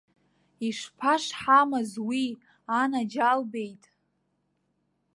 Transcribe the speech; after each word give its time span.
Ишԥашҳамыз 0.67 1.91
уи, 2.07 2.25
анаџьалбеит! 2.79 3.83